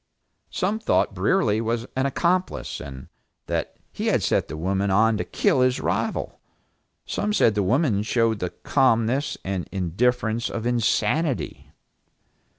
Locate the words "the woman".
4.47-4.89, 7.53-8.01